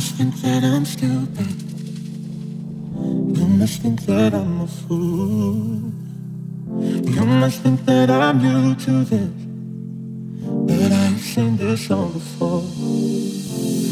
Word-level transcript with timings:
must 0.00 0.14
think 0.14 0.34
that 0.36 0.64
I'm 0.64 0.86
stupid. 0.86 1.52
You 3.36 3.46
must 3.60 3.82
think 3.82 4.00
that 4.06 4.32
I'm 4.32 4.62
a 4.62 4.66
fool. 4.66 5.92
You 7.16 7.24
must 7.26 7.60
think 7.60 7.84
that 7.84 8.08
I'm 8.08 8.40
new 8.40 8.74
to 8.76 9.04
this. 9.04 9.30
But 10.68 10.90
I've 10.90 11.20
seen 11.20 11.58
this 11.58 11.90
all 11.90 12.08
before. 12.08 12.64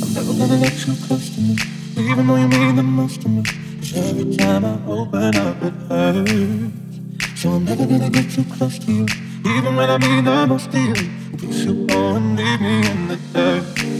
I'm 0.00 0.10
never 0.16 0.32
gonna 0.40 0.56
let 0.64 0.86
you 0.86 0.94
close 1.04 1.28
to 1.34 1.40
me, 1.42 1.56
even 1.98 2.26
though 2.26 2.36
you 2.36 2.48
mean 2.48 2.76
the 2.76 2.82
most 2.82 3.20
to 3.20 3.28
me. 3.28 3.42
Cause 3.42 3.92
every 3.94 4.34
time 4.36 4.64
I 4.64 4.80
open 4.86 5.36
up, 5.36 5.62
it 5.62 5.74
hurts. 5.90 7.42
So 7.42 7.50
I'm 7.50 7.64
never 7.66 7.84
gonna 7.84 8.08
get 8.08 8.30
too 8.30 8.44
close 8.56 8.78
to 8.78 8.90
you, 8.90 9.06
even 9.44 9.76
when 9.76 9.90
I 9.90 9.98
mean 9.98 10.24
the 10.24 10.46
most 10.46 10.72
to 10.72 10.78
you. 10.78 10.94
Case 11.36 11.64
you 11.66 11.86
and 11.90 12.36
leave 12.38 12.60
me 12.62 12.90
in 12.90 13.08
the 13.08 13.18
dirt 13.34 13.99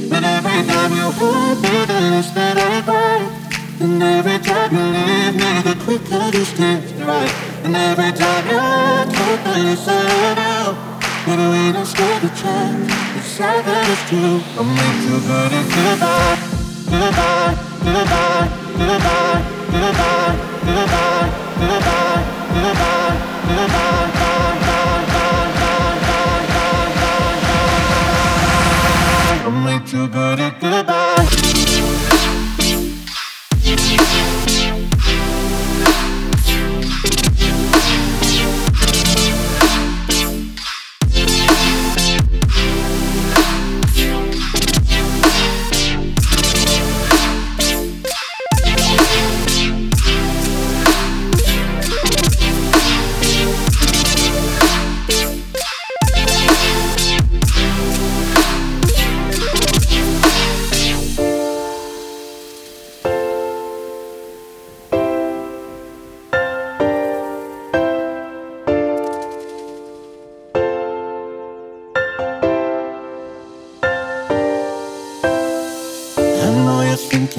every 0.50 0.66
time 0.72 0.92
you 0.92 1.10
hold 1.12 1.62
me, 1.62 1.84
the 1.86 2.00
less 2.10 2.30
that 2.32 2.56
I 2.58 2.82
cry. 2.82 3.20
And 3.80 4.02
every 4.02 4.38
time 4.38 4.72
you 4.72 4.86
leave 4.98 5.34
me, 5.36 5.50
the 5.62 5.74
quicker 5.84 6.30
this 6.30 6.50
gets 6.58 6.92
right. 6.92 7.32
And 7.64 7.76
every 7.76 8.12
time 8.12 8.44
you 8.46 8.58
talk, 9.14 9.38
the 9.44 9.52
less 9.64 9.88
I 9.88 10.34
know. 10.34 10.90
But 11.26 11.36
don't 11.36 11.86
stand 11.86 12.24
a 12.24 12.28
chance. 12.34 12.92
It's 13.16 13.26
sad 13.26 13.64
that 13.64 13.86
it's 13.92 14.02
true. 14.08 14.40
I'm 14.58 14.68
not 14.74 14.94
too 15.04 15.20
good 15.28 15.52
at 15.58 15.66
goodbye, 15.74 16.38
goodbye, 16.90 17.54
goodbye, 17.84 18.48
goodbye, 18.78 19.42
goodbye, 19.70 20.36
goodbye, 20.64 21.30
goodbye. 21.60 22.19
I'm 29.42 29.64
way 29.64 29.78
too 29.86 30.06
good 30.08 30.38
at 30.38 30.60
goodbye. 30.60 31.39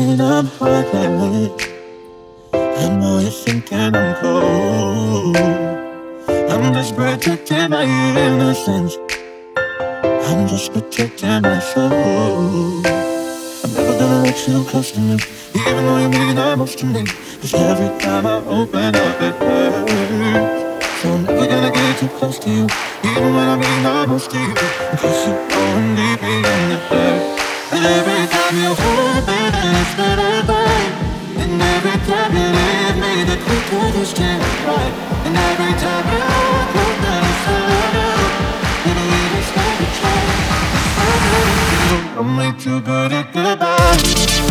Thinking 0.01 0.21
I'm 0.21 0.49
like 0.59 0.93
me. 0.93 1.51
I 2.53 2.89
know 2.89 3.19
you're 3.19 3.31
thinking 3.31 3.77
I'm 3.77 4.15
cold. 4.15 5.37
I'm 6.27 6.73
just 6.73 6.95
protecting 6.95 7.69
my 7.69 7.83
innocence. 7.83 8.97
I'm 9.55 10.47
just 10.47 10.73
protecting 10.73 11.41
my 11.41 11.59
soul. 11.59 12.81
I'm 13.63 13.73
never 13.73 13.99
gonna 13.99 14.23
let 14.23 14.47
you 14.47 14.63
close 14.65 14.91
to 14.91 14.99
me, 14.99 15.19
even 15.55 15.85
though 15.85 15.97
you 15.97 16.09
mean 16.09 16.35
the 16.35 16.55
most 16.57 16.79
to 16.79 16.85
me. 16.85 17.05
Cause 17.41 17.53
every 17.53 17.99
time 17.99 18.25
I 18.25 18.37
open 18.45 18.95
up, 18.95 19.21
it 19.21 19.35
hurts. 19.35 21.01
So 21.01 21.13
I'm 21.13 21.23
never 21.25 21.47
gonna 21.47 21.71
get 21.71 21.99
too 21.99 22.07
close 22.07 22.39
to 22.39 22.49
you, 22.49 22.67
even 23.03 23.35
when 23.35 23.47
I 23.47 23.55
mean 23.55 23.83
the 23.83 24.07
most 24.07 24.31
to 24.31 24.37
you. 24.37 24.49
In 24.49 24.97
case 24.97 25.27
you 25.27 25.33
go 25.49 25.61
and 25.77 25.95
leave 25.97 26.21
me 26.21 26.35
in 26.37 26.69
the 26.69 26.79
dirt. 26.89 27.40
And 27.73 27.85
every 27.85 28.27
time 28.27 28.55
you 28.57 28.71
hurt 28.75 29.23
me, 29.27 29.39
it's 29.79 29.93
better. 29.95 30.65
And 31.41 31.61
every 31.61 31.97
time 32.05 32.31
you 32.35 32.47
leave 32.57 32.97
me, 33.03 33.13
that 33.29 33.41
we 33.47 33.57
could. 33.71 33.95
And 35.25 35.35
every 35.49 35.73
time 35.79 36.05
you 36.11 36.19
look 36.75 36.97
that 37.03 37.23
it's 37.31 37.43
harder, 37.47 38.11
and. 38.89 39.11
I'm 42.19 42.31
way 42.37 42.51
too 42.59 42.79
good 42.81 43.11
at 43.13 43.33
goodbye. 43.33 44.50